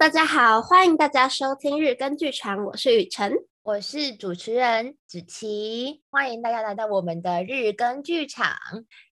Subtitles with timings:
[0.00, 8.56] 大家好，欢迎大家收听日更剧场，我是雨辰，我是主持人子琪，欢迎大家来到我们的日更剧场。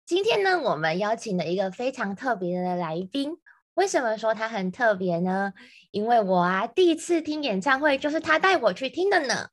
[0.06, 3.32] 今天呢，我们邀请了一个非常特别的来宾。
[3.74, 5.52] 为什么说他很特别呢？
[5.90, 9.48] 因为我啊，第一次听演唱会就是他带我去听的呢。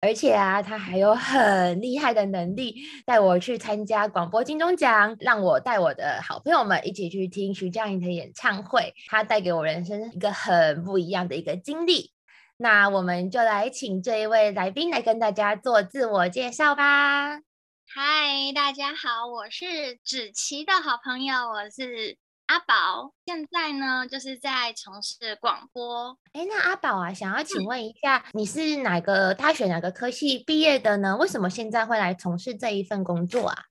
[0.00, 8.94] 而且啊，他还有很厉害的能力，带我去参加广播金钟奖，让我带我的好朋友们一起去听徐佳莹的演唱会。
[9.08, 12.12] 他带给我人生一个很不一样的一个经历。
[12.58, 17.40] 那我们就来请这一位来宾来跟大家做自我介绍吧。
[17.88, 22.18] 嗨，大家好，我是芷琪的好朋友，我是。
[22.46, 26.16] 阿宝现在呢，就是在从事广播。
[26.32, 31.16] 哎，那阿宝啊，想要请问一下，嗯、你是哪个大学哪个科系毕业的呢？
[31.16, 33.64] 为什么现在会来从事这一份工作啊？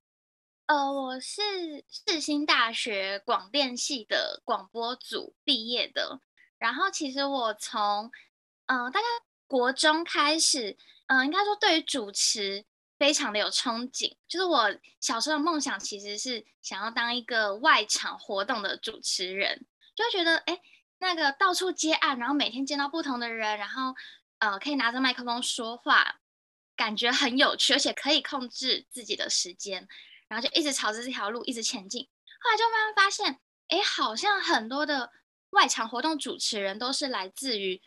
[0.68, 1.42] 呃，我是
[1.88, 6.20] 世新大学广电系的广播组毕业的。
[6.58, 8.12] 然后，其实我从
[8.66, 9.06] 嗯、呃，大概
[9.48, 12.66] 国中开始，嗯、呃，应该说对于主持。
[12.98, 19.66] 非常的有憧憬，就是我小时候的梦想其实是想要当一个外场活动的主持人，
[19.96, 20.62] 就会觉得哎，
[21.00, 23.94] 那个到处接案，然后每天见到不同的人，然后
[24.40, 26.20] 呃可以拿着麦克风说话，
[26.76, 29.88] 感觉很有趣，而且可以控制自己的时间，
[30.28, 32.08] 然后就一直朝着这条路一直前进。
[32.40, 35.12] 后来就慢慢发现，哎，好像很多的
[35.50, 37.82] 外场活动主持人都是来自于。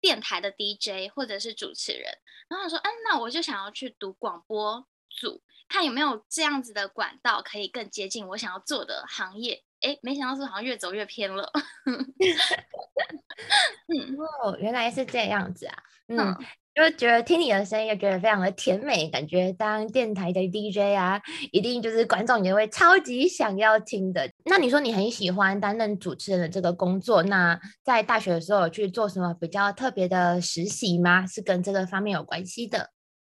[0.00, 2.18] 电台的 DJ 或者是主持人，
[2.48, 11.52] 然后他说：“嗯，那我就想要去读广播组，看有没有这样子的管道可以更接近我想要做的行业。”哎，没想到是好像越走越偏了。
[13.88, 15.82] 嗯，哦，原来是这样子啊。
[16.08, 16.18] 嗯。
[16.18, 16.36] 嗯
[16.78, 24.30] 就觉得听你的声音，也觉得非常的甜美，感觉当电台的 DJ 啊，一定就是观众也会超级想要听的。
[24.44, 31.26] 那你说你很喜欢担任主持人的这个工作，那在大学的时候有去做什么比较特别的实习吗？
[31.26, 32.90] 是跟这个方面有关系的？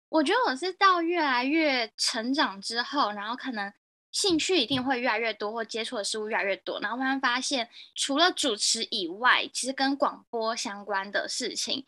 [0.10, 3.72] 我觉得我是到越来越成长之后，然后可能
[4.12, 11.86] 兴趣一定会越来越多，或接触的事物越来越多，然后慢慢发现，除了主持以外，其实跟广播相关的事情。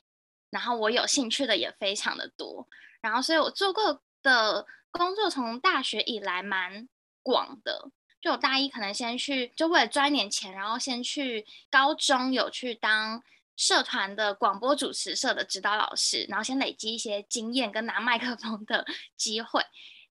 [0.52, 2.68] 然后我有兴趣的也非常的多，
[3.02, 6.90] 然后所以我做过的工作从大学以来蛮
[7.22, 13.22] 广的，就我大一可能先去就为了赚一点钱，然后先去高中有去当
[13.56, 18.86] 社团的广播主持社的指导老师，然后先累积一些经验跟拿麦克风的
[19.16, 19.64] 机会，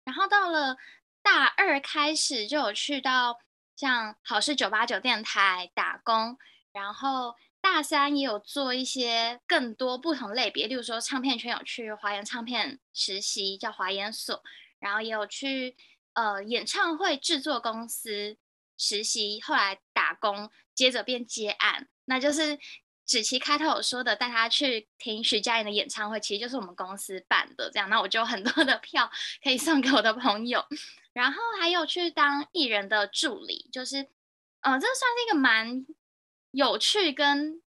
[0.05, 0.77] 然后到了
[1.21, 3.37] 大二开始就有去到
[3.75, 6.37] 像好事九八九电台打工，
[6.71, 7.35] 然后。
[7.71, 14.43] 大三也有做一些更多不同类别，例如说唱片圈有去华研唱片实习，叫华研所，
[14.79, 15.77] 然后也有去
[16.13, 18.37] 呃演唱会制作公司
[18.75, 22.57] 实习，后来打工，接着变接案，那就是
[23.05, 29.09] 子琪开头有说的，带他去听徐佳莹的演唱会，其实就是我们公司办的，这样，那我就有很多的票
[29.43, 30.65] 可以送给我的朋友，
[31.13, 34.07] 然后还有去当艺人的助理，就是
[34.61, 35.85] 呃，这算是一个蛮。
[36.51, 37.61] 有趣跟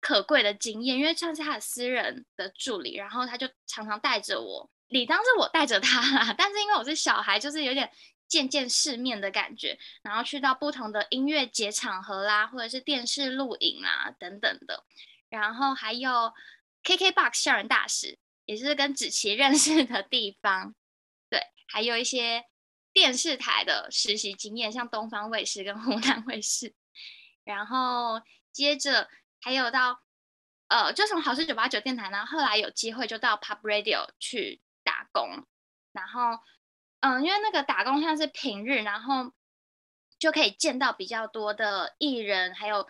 [0.00, 6.34] 可贵的经验，因为像是他的私人的助理，然后他就常常带着我，理当是我带着他啦。
[6.38, 7.90] 但是因为我是小孩，就是有点
[8.28, 14.84] 见见世面的感觉，然后去到不同的音乐节场合啦，或者是电视录影啊等等的，
[15.28, 16.32] 然后还有
[16.84, 20.74] KKBOX 校园大使，也是跟子琪认识的地方。
[21.30, 22.44] 对，还有一些
[22.92, 26.74] 电视台的实习经验，像东方卫视跟湖南卫视。
[27.46, 28.20] 然后
[28.52, 29.08] 接着
[29.40, 30.02] 还有到，
[30.66, 35.46] 呃，就从好事酒吧酒电台，然后后来有机会就到 Pub Radio 去打工，
[35.92, 36.40] 然后，
[37.00, 39.32] 嗯，因为那个打工像是平日，然后
[40.18, 42.88] 就可以见到比较多的艺人，还有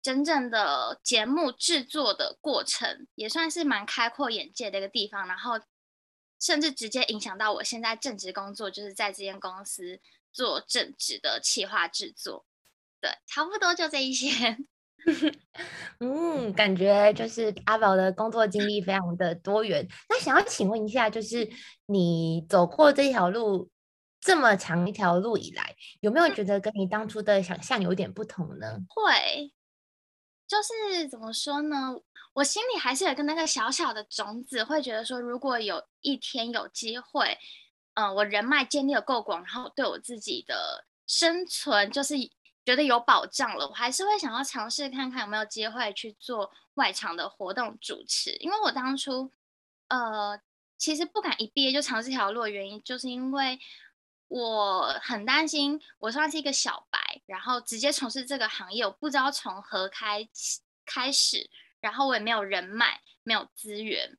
[0.00, 5.54] 真正的节目制作的过程，也算是蛮开阔眼界的一个地方，然后
[6.40, 10.00] 甚至直接影响到我现在正职工作，就是在这间公司
[10.32, 12.46] 做正职的企划制作。
[13.00, 14.56] 对，差不多就这一些。
[16.00, 19.86] 嗯，感觉就是阿宝的工作经历非常的多元。
[20.08, 21.48] 那想要请问一下，就是
[21.86, 23.70] 你走过这条路
[24.20, 28.76] 这么长一条路以来，有没有觉得跟你当初的想象有点不同呢？
[28.88, 29.52] 会，
[30.46, 31.94] 就是怎么说呢？
[32.34, 37.38] 我心里还是有个那个小小的种子，会觉得说，如果有一天有机会，
[37.94, 42.14] 嗯、呃，我人脉建立的够广，然后对我自己的生存就是。
[42.68, 48.36] 觉得有保障了，我还是会想要尝试看看有没有机会去做外场的活动主持。
[48.40, 49.32] 因为我当初，
[49.88, 50.38] 呃，
[50.76, 53.58] 其实不敢一毕业就尝试这条路的原因，就是因为
[54.26, 60.28] 我很担心我算是一个小白，然后直接从事这个行业，我不知道从何开
[60.84, 61.48] 开始，
[61.80, 64.18] 然后我也没有人脉，没有资源，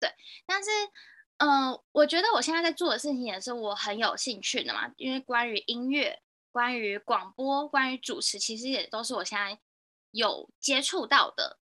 [0.00, 0.10] 对。
[0.46, 0.70] 但是，
[1.36, 6.22] 嗯、我觉得我现在在做的事情也是我很有兴趣的嘛，因为关于音乐、
[6.58, 9.56] 关于广播、关于主持，其实也都是我现在
[10.10, 11.56] 有接触到的，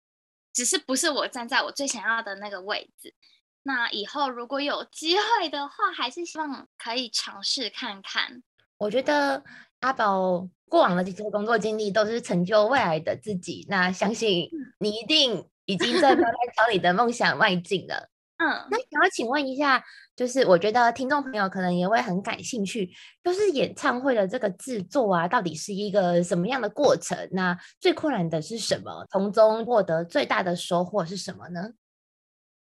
[0.52, 3.14] 只是不是我站在我最想要的那个位置。
[3.62, 8.42] 那以后如果有机会的话，还是希望可以尝试看看。
[8.76, 9.42] 我觉得
[9.80, 13.64] 阿宝过往的这些工作经历都是成就未来的自己。
[13.70, 18.10] 那相信你一定已经在慢慢朝你的梦想迈进了。
[18.42, 19.84] 嗯，那想要请问一下，
[20.16, 22.90] 就是我觉得听众朋友可能也会很感兴趣，
[23.22, 27.16] 就是演唱会的这个制作啊，到底是一个什么样的过程？
[27.30, 29.06] 那最困难的是什么？
[29.12, 31.74] 从中获得最大的收获是什么呢？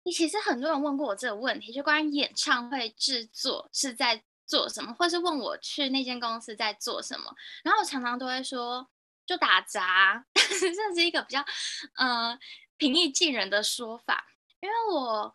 [0.02, 7.32] 你其实很多人问过我这个问题，就关于演唱会制作是在做什么，或是问我去那间公司在做什么，
[7.62, 8.88] 然后我常常都会说
[9.26, 11.44] 就打杂， 这是一个比较
[11.96, 12.36] 呃
[12.78, 14.24] 平易近人的说法，
[14.60, 15.34] 因为我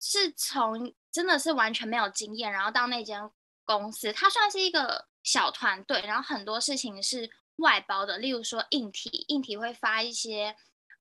[0.00, 3.30] 是从真的是完全没有经验，然后到那间
[3.64, 10.56] 公司，它算是一个小团队，然后很多事情是外包的，例如说硬体，硬体会发一些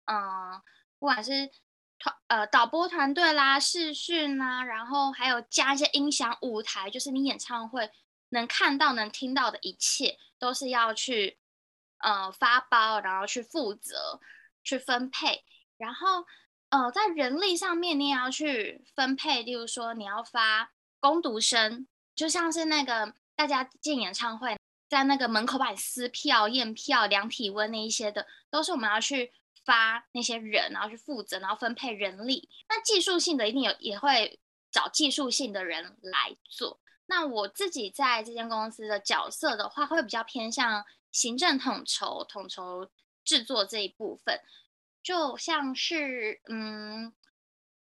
[0.06, 0.62] 嗯、
[1.00, 1.50] 不管是。
[1.98, 7.90] 团呃导播团队啦，视讯啦，然后还有加一些音响舞台，就是你演唱会
[8.32, 11.40] 能看到、能听到的一切，都是要去
[12.00, 14.20] 呃发包，然后去负责、
[14.62, 15.46] 去分配。
[15.78, 16.26] 然后
[16.76, 19.44] 呃在人力上面，你也要去分配。
[19.44, 24.58] 例如说，你要发工读生，就像是那个大家进演唱会，
[24.90, 29.32] 在那个门口帮你撕票、验票、量体温那一些的，都是我们要去。
[29.66, 32.48] 发那些人，然后去负责，然后分配人力。
[32.70, 34.40] 那技术性的一定有，也会
[34.72, 36.80] 找技术性的人来做。
[37.08, 42.88] 那我自己在这间公司的角色的话，会比较偏向行政统筹、统筹
[43.24, 44.40] 制作这一部分。
[45.06, 47.14] 就像是，嗯，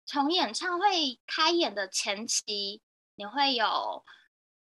[0.05, 2.83] 从演唱会开演的前期，
[3.15, 4.05] 你会有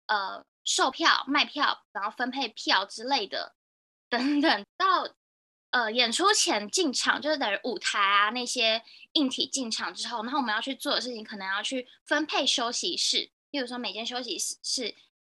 [0.06, 3.56] 呃售票、卖票，然后分配票之类的，
[4.08, 5.16] 等等到。
[5.72, 14.94] 呃，演出前进场就是等于舞台啊那些硬体进场之后，然后我们要去做的事情，可能要去分配休息室，例如说每间休息室是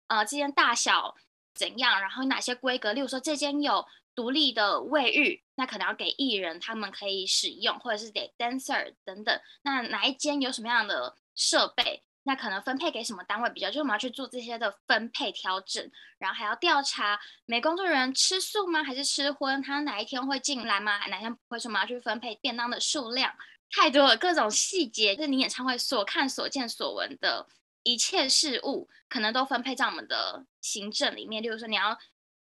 [0.08, 1.16] 呃这间大小
[1.54, 12.04] 怎样，然后哪些规格，例如说这间有独立的卫浴，那可能要给艺人他们可以使用，或者是给 dancer 等等，那哪一间有什么样的设备？
[12.26, 13.68] 那可能分配给什么单位比较？
[13.68, 18.82] 就是我们要去做这些的分配调整，然后还要调查每工作人员吃素吗？
[18.82, 19.62] 还是吃荤？
[19.62, 21.06] 他哪一天会进来吗？
[21.08, 21.60] 哪天不会？
[21.60, 23.36] 说我们要去分配便当的数量，
[23.76, 27.46] 太多了，各种细节，就是你演唱会所看所见所闻的
[27.84, 31.44] 一切事物，可能都分配在我们的行政里面。
[31.44, 32.00] 例如说，你要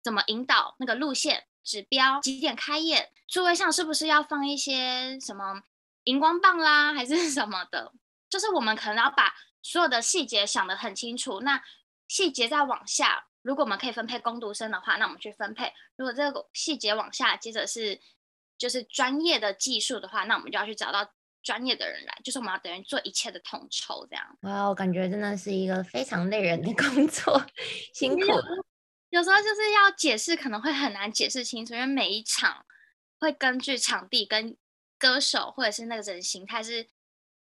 [0.04, 2.20] 怎么引导那个路线指标？
[2.22, 3.12] 几点开业？
[3.28, 5.62] 座位上是不是要放一些什么
[6.06, 7.92] 荧光棒啦，还是什么的？
[8.30, 9.34] 就是我们可能要把。
[9.64, 11.62] 所有的细节想得很清楚，那
[12.08, 15.66] 细节再往下，如果我们可以分配工读生的话，那我们去分配；
[15.98, 18.00] 如果这个细节往下，接着是
[18.58, 21.12] 就是专业的技术的话，那我们就要去找到
[21.44, 24.26] 专业的人来，就是我们要等于做一切的统筹这样。
[24.44, 27.44] 哇，我感觉真的是一个非常累人的工作，
[27.94, 28.46] 辛苦了。
[29.10, 32.66] 有时候就是要解释，可能会很难解释清楚，因为每一场
[33.20, 34.56] 会根据场地跟
[34.98, 36.88] 歌手或者是那个人形态是。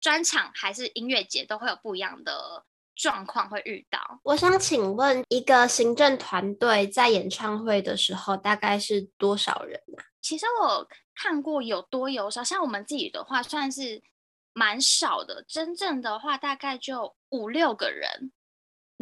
[0.01, 4.19] 专场还是音乐节都会有不一样的状况会遇到。
[4.23, 10.03] 我想请问，一个行政团队在演唱会的时候大概是多少人呢？
[10.21, 14.03] 其实我看过有多有少，像我们自己的话算是
[14.51, 15.41] 蛮少的。
[15.47, 18.33] 真正的话大概就五六个人，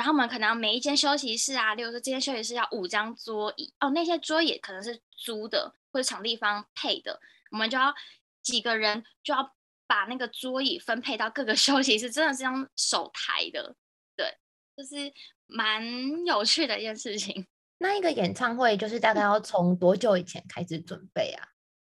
[0.02, 7.20] 然后我们可能每一间休息室啊，例如说这间休息室要五张桌椅哦，那些桌椅可能是租的或者场地方配的，
[7.52, 7.94] 我们就要
[8.42, 9.54] 几个人就要。
[9.88, 13.76] 把那个桌椅分配到各个 休息室，真的是用手抬的，
[14.16, 14.38] 对，
[14.78, 15.12] 就是
[15.48, 15.84] 蛮
[16.26, 17.46] 有趣的一件事情。
[17.80, 21.46] 那一个演唱会就是大概要从多久以前开始准备啊？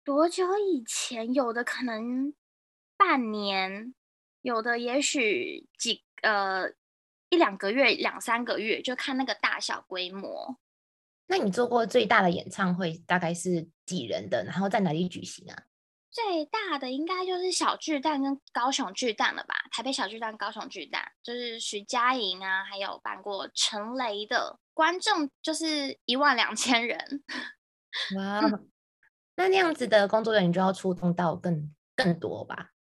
[0.03, 1.33] 多久以前？
[1.35, 2.35] 有的可能
[2.97, 3.95] 半年，
[4.43, 6.73] 有的也许几呃
[7.35, 10.57] 一两个月、两三个月，就看那个大小规模。
[11.27, 14.45] 那你做过最大的演唱会大概是几人的？
[14.45, 15.65] 然后在哪里举行啊？
[16.11, 19.55] 最大的应该就是小巨蛋跟高雄巨蛋了吧？
[19.73, 27.25] 台北小巨蛋、高雄巨蛋，就是徐佳莹啊，还有办过陈雷的观众，就是一万两千人。
[28.17, 28.41] 哇，
[29.35, 32.71] 那那样子的工作人员就要出动到更更多吧？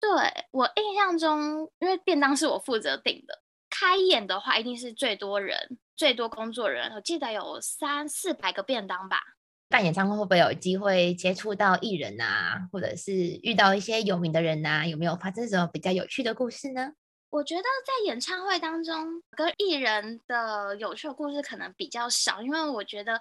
[0.00, 3.41] 对，我印象中，因为便当是我负责订的，
[3.82, 9.20] 开演的话一定是最多人、最多工作人员，我记得有三四百个便当吧。
[9.68, 13.12] 办演唱会会不会有机会接触到艺人啊，或者是
[13.42, 14.86] 遇到一些有名的人啊？
[14.86, 16.92] 有没有发生什么比较有趣的故事呢？
[17.30, 23.20] 我觉得在演唱会当中，跟艺人的有趣的故事可能比较少，因为我觉得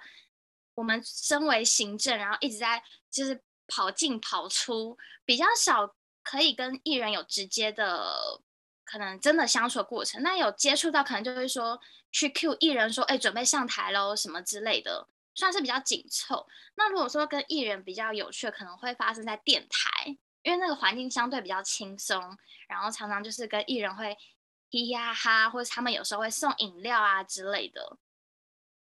[0.75, 8.13] 我们身为行政，然后一直在就是跑进跑出，比较少可以跟艺人有直接的。
[8.91, 11.79] 可能真的相处的过程，那有接触到，可能就会说
[12.12, 16.45] 去 Q 艺人说，哎，准备上台喽，什么之类的，算是比较紧凑。
[16.75, 20.07] 那如果说跟艺人比较有趣，可能会发生在电台，
[20.43, 22.21] 因为那个环境相对比较轻松，
[22.67, 24.17] 然后常常就是跟艺人会
[24.69, 27.98] 嘻嘻哈哈，或者他们有时候会送饮料啊之类的。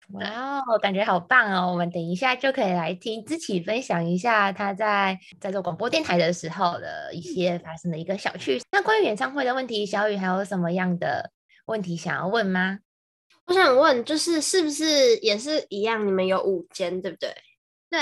[0.10, 1.72] 哇哦，感觉好棒哦！
[1.72, 8.65] 我们等一下就可以来听自己分享一下他在在做广播电台的时候的一些发生的一个小趣事。
[8.72, 11.31] 那关于演唱会的问题，小雨还有什么样的
[11.65, 12.79] 问题想要问吗？
[13.46, 16.05] 我想问，就是是不是也是一样？
[16.05, 17.34] 你们有五间，对不对？
[17.89, 18.00] 对。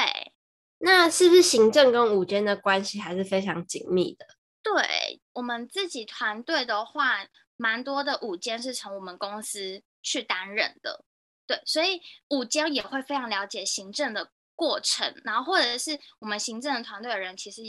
[0.80, 4.26] 那是不是行政跟五间的关系还是非常紧密的？
[4.64, 7.26] 对，我们自己团队的话，
[7.58, 11.04] 蛮多的五间是从我们公司去担任的。
[11.50, 17.64] 对，所以午间也会非常了解行政的过程，然后或者是我们行政的团队的人，其实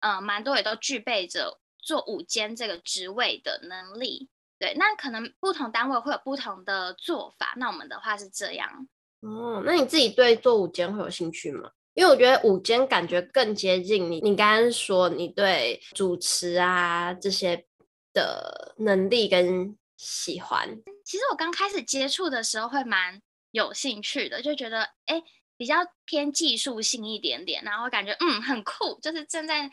[0.00, 4.28] 呃蛮多也都具备着做午间这个职位的能力。
[4.58, 7.54] 对，那可能不同单位会有不同的做法。
[7.56, 8.88] 那我们的话是这样。
[9.20, 11.70] 哦，那你自己对做午间会有兴趣吗？
[11.94, 14.20] 因为我觉得午间感觉更接近你。
[14.20, 17.64] 你刚刚说你对主持啊这些
[18.12, 20.68] 的能力跟喜欢。
[21.04, 25.22] 其实我刚开始接触的时候会蛮有兴趣的，就觉得哎
[25.56, 29.70] 比较偏技术性一点点，然后感觉嗯很酷，就是站在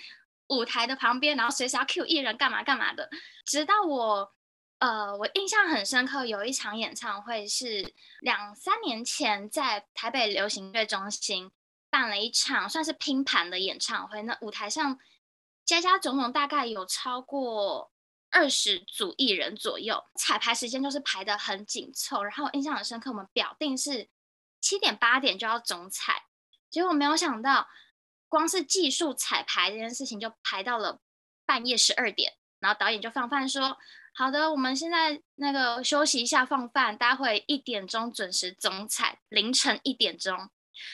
[0.49, 3.09] 舞台的旁边，然后随时要 cue 艺人干嘛干嘛的。
[3.43, 4.31] 直到我
[4.77, 11.49] 呃我印象很深刻，有一场演唱会是两三年前在台北流行乐中心
[11.89, 14.99] 办了一场算是拼盘的演唱会，那舞台上
[15.65, 17.91] 加加总总大概有超过。
[18.31, 22.23] 二十组艺人左右，彩排时间就是排得很紧凑。
[22.23, 24.09] 然后印象很深刻，我们表定是
[24.61, 26.25] 七点八点就要总彩，
[26.69, 27.67] 结果没有想到，
[28.27, 30.99] 光是技术彩排这件事情就排到了
[31.45, 32.33] 半夜十二点。
[32.59, 33.77] 然后导演就放饭说
[34.13, 40.35] ：“好的，我们现在那个休息一下放饭，待会一点钟准时总彩，凌晨一点钟。”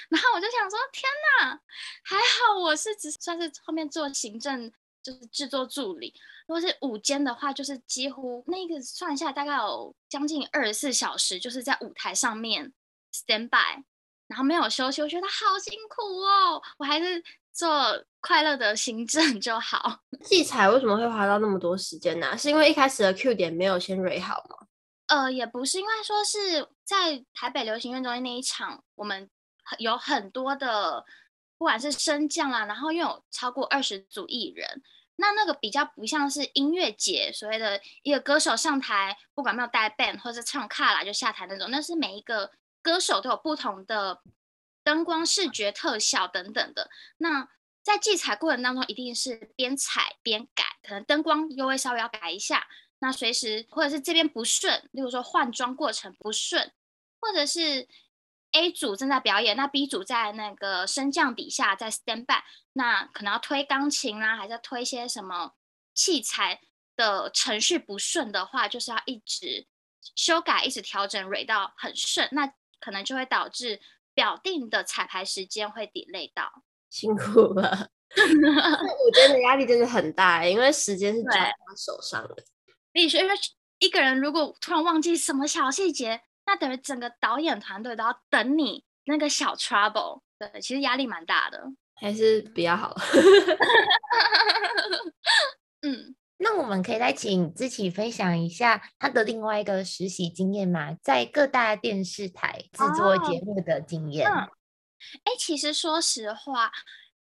[0.10, 1.04] 然后我就想说：“天
[1.42, 1.60] 哪，
[2.04, 4.72] 还好我是只算是后面做行政，
[5.06, 6.12] 就是制作助理。”
[6.48, 12.74] 如果是午间的话，就是几乎那个算下来大概有将近二十四小时，就是在舞台上面
[13.14, 13.84] stand by，
[14.28, 16.62] 然后没有休息，我觉得好辛苦哦。
[16.78, 20.02] 我还是做快乐的行政 就好。
[20.24, 22.38] 器材为什么会花到那么多时间呢、啊？
[22.38, 24.68] 是因为一开始的 Q 点没有先 ready 好吗？
[25.08, 29.30] 呃，也不是，因为说是在台北流行音乐中心那一场，我们
[29.80, 31.04] 有很多的，
[31.58, 34.84] 不管是升降啦，然后又有超过二十组艺人。
[35.18, 44.22] 那那个比较不像是音乐节，所谓的一个歌手上台，不管没有带 band 或者唱卡拉就下台那种，那是每一个歌手都有不同的
[44.84, 46.90] 灯光、视觉特效等等的。
[47.18, 47.48] 那
[47.84, 52.68] 在记彩过程当中，一定是边踩边改，可能灯光又会稍微要改一下。
[53.00, 56.72] 那随时或者是这边不顺，例如说换装过程不顺，
[57.20, 57.88] 或者是。
[58.56, 65.52] A 组正在表演，那 B 组在那个升降底下在 stand by，那可能要推钢琴啦，还是要推一些什么
[65.94, 66.62] 器材
[66.96, 69.68] 的程序不顺的话，就是要一直
[70.16, 73.82] 修改，一直调整，ready 到很顺，那可能就会导致
[74.14, 76.64] 表定的彩排时间会 delay 到。
[76.90, 82.38] 辛苦了， 我觉得压力真的很大，因为时间是抓在他手上的。
[82.94, 83.36] 你说，因为
[83.80, 86.22] 一个人如果突然忘记什么小细节。
[86.46, 91.64] 那等于整个导演团队都要等你那个小 trouble，对，其实压力蛮大的，
[91.96, 92.96] 还是比较好。
[95.82, 100.96] 嗯，那我们可以再请自己分享一下他的另外一个实习经验吗？
[101.02, 104.28] 在各大电视台制作节目的经验。
[104.28, 104.48] 哎、哦嗯
[105.26, 106.72] 欸，其实说实话，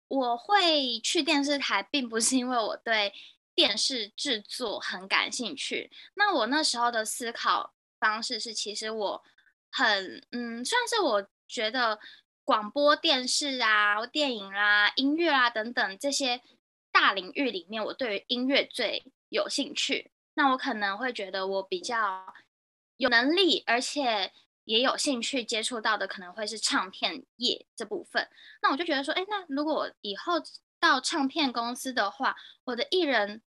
[0.09, 3.13] 我会去电视台，并不是因为我对
[3.55, 5.91] 电视制作很感兴趣。
[6.15, 7.75] 那我那时候的思考。
[8.01, 9.23] 方式是，其实我
[9.71, 12.01] 很嗯，算是我觉得
[12.43, 16.41] 广播电视啊、电影啦、啊、音乐啊等等这些
[16.91, 20.11] 大领域里面，我对于音乐最有兴趣。
[20.35, 22.35] 那我可能会觉得我比较
[22.97, 24.33] 有能力，而且
[24.65, 28.29] 也有兴趣接触到的，可能会是唱片业这部分。
[28.63, 30.35] 那我就觉得说，哎，那如果以后
[30.81, 33.43] 到唱片公司的话，我的艺人。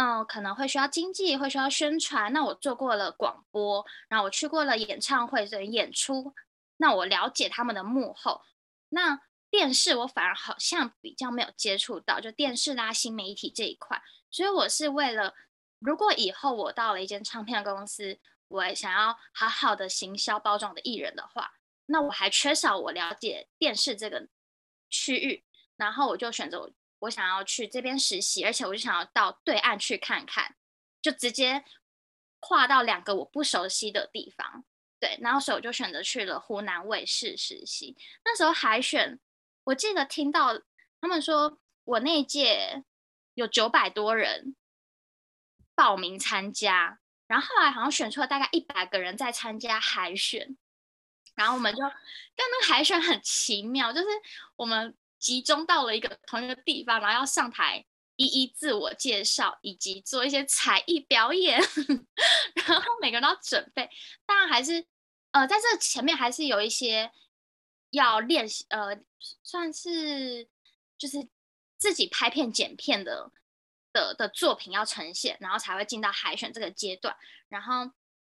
[0.00, 2.32] 嗯，可能会需要经纪，会需要宣传。
[2.32, 6.32] 那我做过了广播，然后我去过了演唱会的演出，
[6.78, 8.40] 那我了解他们的幕后。
[8.88, 14.02] 那电视我反而好像比较没有接触到，就电视啦、新媒体这一块。
[14.30, 15.34] 所以我是为了，
[15.80, 21.52] 如果以后我到了一间唱片公司，我也想要好好的行销包装的艺人的话，
[21.84, 24.28] 那我还缺少我了解电视这个
[24.88, 25.44] 区域，
[25.76, 30.56] 然后我就选择，我想要去这边实习，而且我就想要到对岸去看看，
[31.02, 31.64] 就直接
[32.38, 34.64] 跨到两个我不熟悉的地方。
[34.98, 37.96] 对，然后所以我就选择去了湖南卫视实习。
[38.24, 39.18] 那时候海选，
[39.64, 40.60] 我记得听到
[41.00, 42.84] 他们说我那一届。
[43.34, 44.54] 有九百多人
[45.74, 50.58] 报名参加，然后后来好像选出了大概一百个人在参加海选，
[51.36, 54.06] 然后我们就，但那个海选很奇妙，就是
[54.56, 57.84] 我们集中到了一个同一个地方，然后要上台
[58.16, 61.60] 一一自我介绍，以及做一些才艺表演，
[62.66, 63.88] 然后每个人都要准备，
[64.26, 64.84] 当然还是
[65.30, 67.12] 呃在这前面还是有一些
[67.90, 68.98] 要练习，呃
[69.44, 70.48] 算是
[70.98, 71.28] 就是。
[71.82, 73.32] 自己拍片剪片的
[73.90, 77.16] 的的作品要呈现，然后才会进到海选这个阶段。
[77.48, 77.90] 然后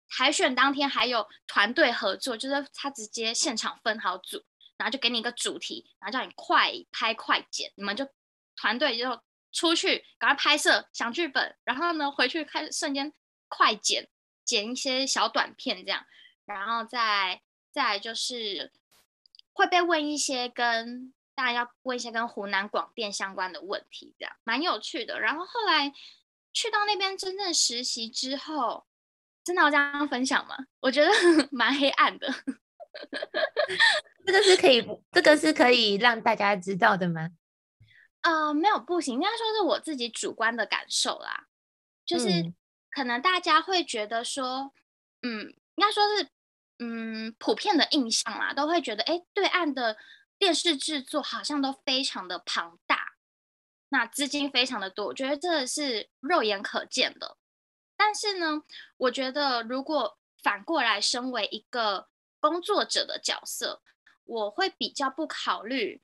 [0.07, 4.43] 海选当天还有团队合作，就是他直接现场分好组，
[4.81, 8.07] 然后就给你一个主题，然后叫你快拍快剪，你们就
[8.55, 9.21] 团队就
[9.51, 13.13] 出去赶快拍摄想剧本，然后呢回去开瞬间
[13.47, 14.09] 快剪
[14.43, 16.05] 剪一些小短片这样，
[16.45, 18.71] 然后再再就是
[19.53, 21.13] 会被问一些跟。
[21.33, 25.19] 当然要问一些跟湖南广电相关的问题，这样蛮有趣的。
[25.19, 25.91] 然后后来
[26.51, 28.85] 去到那边真正实习之后，
[29.43, 30.55] 真的要这样分享吗？
[30.81, 31.09] 我觉得
[31.49, 32.27] 蛮黑暗的。
[34.25, 37.29] 这个是可以，这个是可以让大家知道的吗？
[38.21, 41.47] 啊、呃，没有不行，应该说是我自己主观的感受啦。
[42.05, 42.53] 就是
[42.91, 44.73] 可能大家会觉得说，
[45.21, 46.27] 嗯，应该说是
[46.79, 49.97] 嗯普遍的印象啦，都会觉得哎，对岸的。
[50.41, 53.13] 电视制作好像都非常的庞大，
[53.89, 57.37] 那资金非常的多，我觉得这是肉眼可见的。
[57.95, 58.63] 但是呢，
[58.97, 62.07] 我觉得如果反过来，身为一个
[62.39, 63.83] 工作者的角色，
[64.31, 66.01] 我会比较不考虑，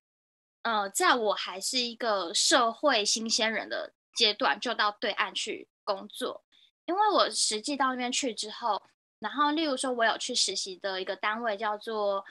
[0.64, 6.44] 呃，在我还是一个社会新鲜人的阶段，就到对岸去工作，
[6.86, 8.84] 因为我实际到那边去之后，
[9.20, 12.26] 然后例如说，我有去实习的一个单位叫做，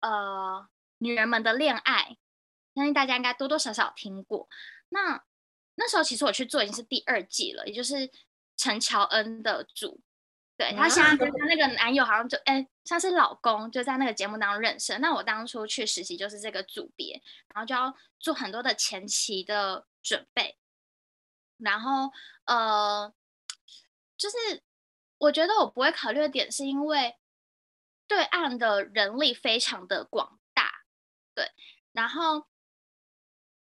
[0.00, 0.68] 呃。
[1.00, 2.16] 女人们的恋爱，
[2.74, 4.48] 相信大家应该多多少少听过。
[4.88, 5.22] 那
[5.76, 8.10] 那时候其实我去做已经是第二季了，也就是
[8.56, 10.00] 陈乔恩的组。
[10.58, 14.98] 对，她现在跟她那个男友好像就哎，像是老公，就在那个节目当中认识。
[14.98, 17.22] 那我当初去实习就是这个组别，
[17.54, 20.58] 然后就要做很多的前期的准备。
[21.58, 22.10] 然后
[22.44, 23.14] 呃，
[24.16, 24.36] 就是
[25.18, 27.16] 我觉得我不会考虑的点是因为
[28.08, 30.82] 对岸的人力非常的广大。
[31.34, 31.52] 对，
[31.92, 32.48] 然后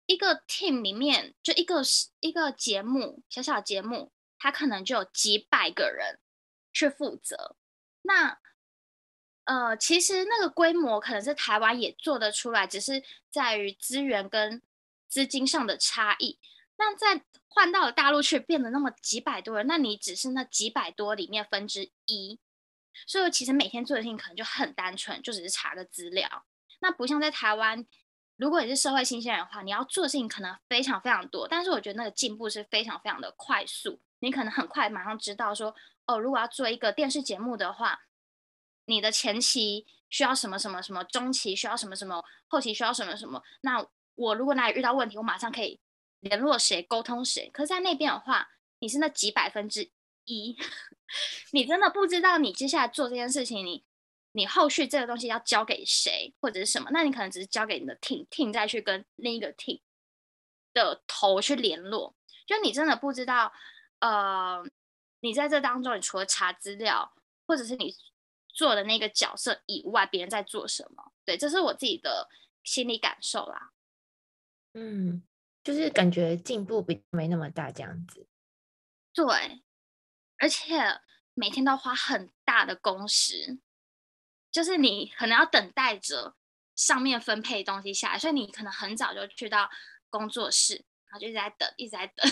[0.06, 1.82] 一个 team 里面就一个
[2.20, 6.18] 一个节目，小小节目，它可能就有几百个人
[6.78, 7.56] 去负责。
[8.02, 8.38] 那
[9.44, 14.62] 呃，其实那个规模可能是台湾也做得出来，只是在于资源跟
[15.08, 16.38] 资金上的差异。
[16.76, 22.38] 那在换到了大陆去，变得那么几百多人，那你只是那几百多里面分之一，
[23.06, 26.44] 所以其实每天做的事情可能就很单纯，就只是查个资料。
[26.80, 27.84] 那不像在台湾，
[28.36, 31.48] 如果你是社会新鲜人的话，你要做的事情可能非常非常多。
[31.48, 35.74] 但是我觉得那个进步是非常非常的快速，你可能很快马上知道说，
[36.08, 38.06] 哦，如果要做一个电视节目的话，
[38.86, 43.40] 你的前期需要什么什么什么，中期需要什么什么，后期需要什么什么。
[43.60, 45.78] 那我如果哪里遇到问题，我马上可以
[46.18, 47.48] 联络谁，沟通谁。
[47.50, 48.48] 可是在那边的话，
[48.80, 49.92] 你是那几百分之
[50.24, 50.56] 一，
[51.52, 53.84] 你真的不知道你接下来做这件事情，你。
[54.32, 56.90] 你后续这个东西要交给谁或者是什么？
[56.92, 59.80] 那你可能只是交给你的 team，team 再去跟另一个 team
[60.74, 62.14] 的头去联络。
[62.46, 63.50] 就你真的不知道，
[64.00, 64.62] 呃，
[65.20, 67.14] 你在这当中，你除了查资料，
[67.46, 67.94] 或者是你
[68.48, 71.12] 做的那个角色以外，别人在做什么？
[71.24, 72.28] 对，这是我自己的
[72.62, 73.72] 心理感受啦。
[74.74, 75.22] 嗯，
[75.62, 78.26] 就是感觉进步比没那么大这样子。
[79.12, 79.62] 对，
[80.38, 81.00] 而且
[81.34, 83.58] 每天都花很大的工时。
[84.50, 86.34] 就是你可能要等待着
[86.74, 89.68] 上面分配东西下来，所以你可能很早就去到
[90.08, 92.26] 工作室，然后就一直在等，一直在等，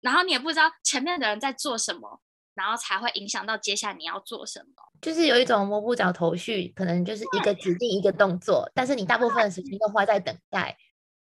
[0.00, 2.20] 然后你也不知道前面的人在做什么，
[2.54, 4.90] 然后才会影响到接下来你要做什么。
[5.00, 10.76] 就是有一种摸不着头绪，可能就是一个指定一个动作，但是你大部分的时间都花在等待，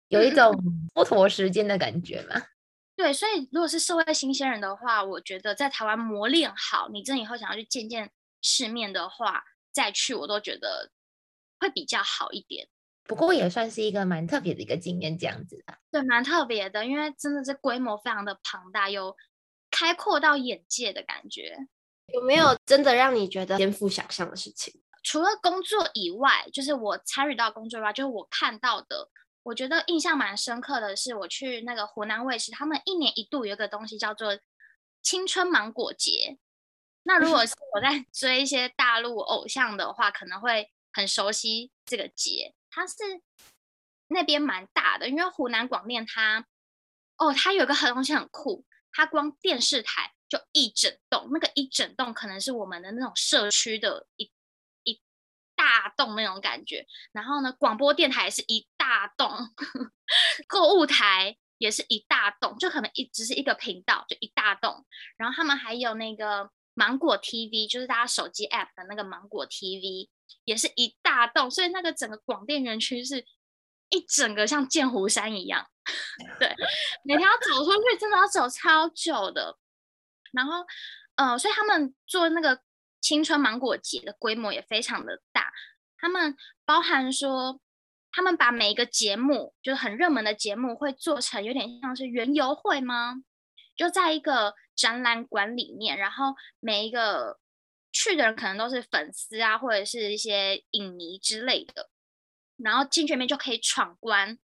[0.09, 0.53] 有一种
[0.95, 2.43] 蹉跎时间的感觉嘛。
[2.97, 8.11] 对，所以如果是社会新鲜人的话，我觉得在台湾磨练好，你真的以后想要去见见
[8.43, 9.45] 世面的话。
[9.71, 10.91] 再去我都觉得
[11.61, 12.67] 会比较好一点。
[13.09, 15.79] 不过也算是一个蛮特别的一个经验，这样子的。
[15.91, 19.17] 对，蛮特别的，因为真的是规模非常的庞大，有
[19.71, 21.57] 开阔到眼界的感觉。
[22.13, 24.81] 有没有真的让你觉得颠覆想象的事情？
[25.03, 29.09] 除了工作以外，就是我参与到工作以外，就是我看到的，
[29.43, 34.39] 我觉得印象蛮深刻的是，我去那个湖南卫视，他们一年一度有一个东西叫做
[35.03, 36.39] 青春芒果节。
[37.05, 42.55] 那如果是我在 追一些大陆偶像的话，可能会很熟悉这个节。
[42.71, 42.95] 它是
[44.09, 46.47] 那边蛮大的，因为湖南广电它，
[47.17, 54.31] 哦，它有个很东西很酷，它光电视台就一整栋，那个一整栋可能是我们的那种社区的一
[54.85, 55.01] 一
[55.55, 56.87] 大栋那种感觉。
[57.13, 59.31] 然后呢，广播电台也是一大栋，
[60.49, 64.87] 购物台也是一大栋，就可能一只是一个频道就一大栋。
[65.17, 70.09] 然后他们还有那个芒果 TV，就是大家手机 app 的那个芒果 TV。
[70.45, 73.25] 也是一大栋，所以那个整个广电园区是
[73.91, 75.67] 一整个像剑湖山一样，
[76.41, 76.55] 对，
[77.05, 79.59] 每天要走出去真的要走超久的。
[80.33, 80.65] 然后，
[81.17, 82.61] 呃，所以他们做那个
[83.01, 85.53] 青春芒果节的规模也非常的大。
[85.99, 87.61] 他们包含说，
[88.13, 93.17] 他们把每一个节目，就是很热门的节目，会做成有点像是园游会吗？
[93.77, 97.39] 就在一个展览馆里面，然后每一个。
[97.91, 101.91] 去的人可能都是粉丝啊，或者是一些影迷之类的，
[102.57, 104.39] 然后进去里面就可以闯关，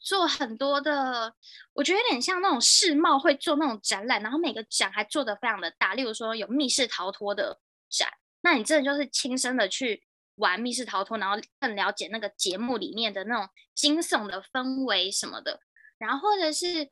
[0.00, 1.34] 做很多的，
[1.72, 8.08] 我觉得有点像那种世贸会做那种展览，然后每个展还做的非常的大，例如说有密室逃脱的展，
[8.42, 15.60] 那你真的就是亲身的去玩密室逃脱，然后更了解那个节目里面的那种惊悚的氛围什么的，
[15.96, 16.90] 然后或者是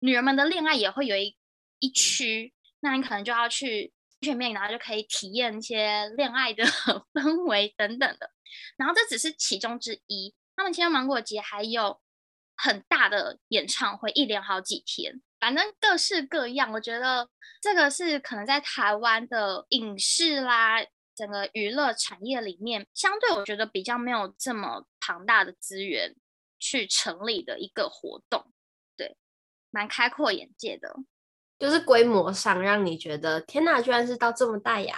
[0.00, 1.36] 女人们的恋爱也会有一
[1.78, 3.92] 一区，那你可能就要去。
[4.20, 6.64] 全面，然后就可以体验一些恋爱的
[7.12, 8.30] 氛围等等的。
[8.76, 10.34] 然后这只是其中之一。
[10.56, 12.00] 他们青春芒果节还有
[12.56, 16.72] 很大的演唱会，一连好几天，反正各式各样。
[16.72, 17.28] 我觉得
[17.62, 20.78] 这个是可能在台湾的影视啦，
[21.14, 26.16] 整个娱乐产业里面，相对我觉得比较没有这么庞大的资源
[26.58, 28.52] 去成立的一个活动。
[28.96, 29.16] 对，
[29.70, 30.96] 蛮开阔眼界的。
[31.58, 34.96] 就是规模上让你觉得天哪，居然是到这么大呀！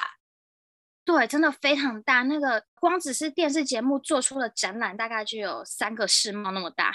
[1.03, 2.23] 对，真的非常大。
[2.23, 6.92] 那个光只是电视节目做出的展览，大概就有三个世贸那么大，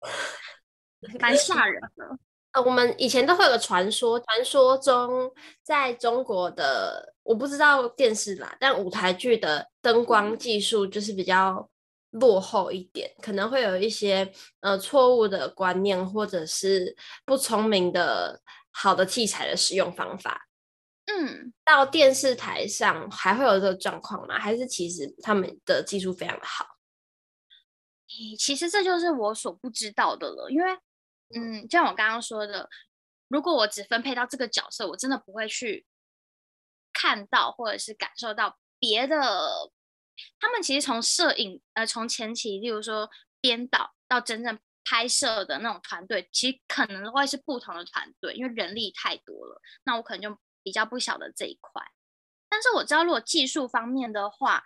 [1.20, 2.18] 蛮吓人的。
[2.52, 5.30] 呃，我们以前都会有个传说，传说中
[5.62, 11.68] 在中国的我不知道电视啦，但舞台剧的灯光技术就是比较
[12.12, 18.40] 落后一点，可能会有一些呃错误的观念，或者是不聪明的。
[18.78, 20.48] 好的器材的使用方法，
[21.06, 24.38] 嗯，到电视台上还会有这个状况吗？
[24.38, 26.76] 还是其实他们的技术非常的好？
[28.38, 30.78] 其实这就是我所不知道的了，因为，
[31.34, 32.68] 嗯，就像我刚刚说的，
[33.28, 35.86] 如果我只分配到这个角色，我真的不会去
[36.92, 39.72] 看到或者是感受到别的。
[40.38, 43.10] 他们其实从摄影，呃，从前期，例如说
[43.40, 44.58] 编导到真正。
[44.88, 49.60] 拍摄的那种团队，其实可能会是不同的团队，因为人力太多了。
[49.84, 51.82] 那我可能就比较不晓得这一块。
[52.48, 54.62] 但是我知道，如果技术方面的话，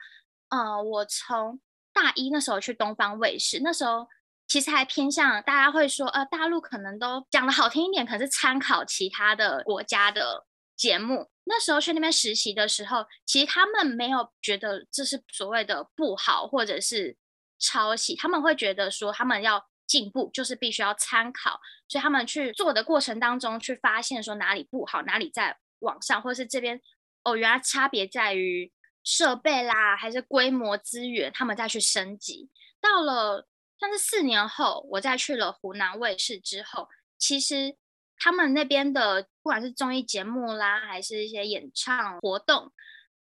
[0.50, 1.58] 呃，我从
[1.94, 4.06] 大一那时候去东方卫视，那时候
[4.46, 11.30] 其实还偏向大家会说，呃，大陆可能都讲的好听一点，可是参考其他的国家的节目。
[11.44, 17.16] 那时候去那边实习的时候，其实他们没有觉得这是所谓的不好或者是
[17.58, 19.69] 抄袭，他们会觉得说他们要。
[19.90, 26.80] 进步就是必须要参考，所以他们去做的过程当中，去发现说哪里不好，哪里在往上，或是这边
[27.24, 28.72] 哦，原来差别在于
[29.02, 32.48] 设备啦，还是规模资源，他们再去升级。
[32.80, 33.48] 到了
[33.80, 37.76] 像是四年后，我再去了湖南卫视之后，其实
[38.16, 42.72] 他们那边的不管是综艺节目啦，还是一些演唱活动，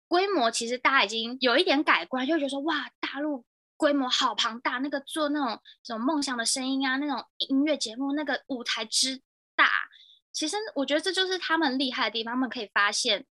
[0.09, 3.45] 规模其实大家已经有一点改观，就觉得说哇，大陆。
[3.81, 9.23] 规模好庞大，那个做那种什么梦想的声音啊，那种音乐节目，那个舞台之
[9.57, 9.89] 大，
[10.33, 13.27] 其实我觉得这就是他们厉害的地方，他们可以发现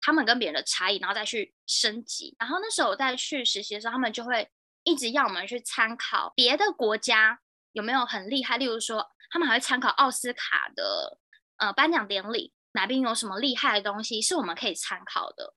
[0.00, 2.34] 他们跟别人的差异，然后再去升级。
[2.40, 4.50] 然后那时候我在去实习的时候，他们就会
[4.82, 7.38] 一直要我们去参考别的国家
[7.70, 11.20] 有没有很厉害，例如说他们还会参考奥斯卡的
[11.58, 15.54] 呃颁奖典礼，哪边有什么厉害的东西是我们可以参考的。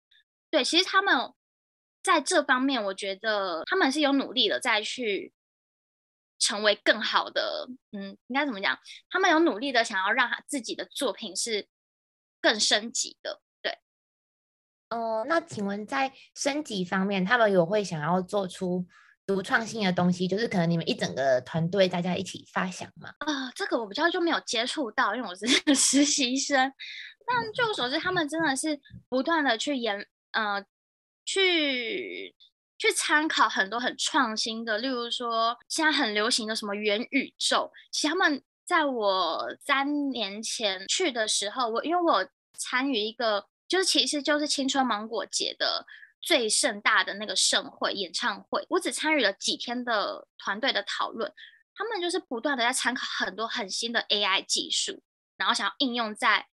[0.52, 1.34] 对，其实他们。
[2.04, 5.34] 在这方面，我觉得他们是有努力的，再去
[6.38, 7.68] 成为更好的。
[7.94, 8.78] 嗯，应该怎么讲？
[9.10, 11.68] 他们有努力的想要让他自己的作品是
[12.42, 13.42] 更升级的。
[13.62, 13.80] 对。
[14.90, 18.86] 哦、呃，那请问在升级方面，他们有会想要做出
[19.26, 23.10] 独创性的东西，就是可能你们一整个团队大家一起发想嘛？
[23.20, 26.74] 啊、呃，这个我比较就没有接触到，因为我是 实习生。
[27.26, 30.62] 但据我所知，他们真的是不断的去研，呃，
[31.26, 32.36] 去
[32.78, 37.72] 去参考很多很创新的，例如说现在很流行的什么元宇宙。
[37.92, 45.86] 其实他们在我三年前去的时候，我因为我参与一个，就是其实就是青春芒果节的。
[46.26, 51.30] 最盛大的那个盛会演唱会，我只参与了几天的团队的讨论，
[51.76, 55.04] 他们就是不断的在参考很多很新的 AI 技术，
[55.36, 56.48] 然后想要应用在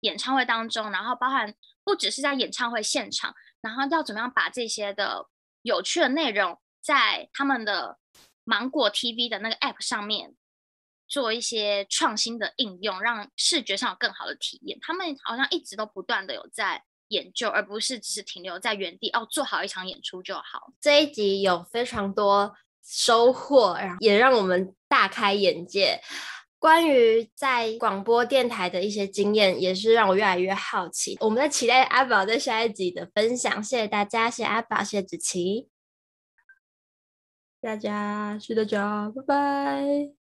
[0.00, 3.32] 演唱会当中，然后包含不只是在演唱会现场，
[3.64, 5.26] 然后要怎么样把这些的
[5.62, 7.98] 有趣的内容在他们的
[8.44, 10.36] 芒果 TV 的那个 App 上面
[11.08, 14.78] 做一些创新的应用，让视觉上有更好的体验。
[14.80, 16.84] 他们好像一直都不断的有在。
[17.08, 20.72] 研究，而不是只是停留在原地哦，做好一场演出就好。
[20.80, 26.00] 这一集有非常多收获，然后也让我们大开眼界。
[26.64, 31.14] 关于在广播电台的一些经验，也是让我越来越好奇。
[31.20, 33.62] 我们在期待阿宝在下一集的分享。
[33.62, 35.68] 谢谢大家，谢谢阿宝，谢谢子琪，
[37.60, 40.23] 大家，谢谢大家，拜拜。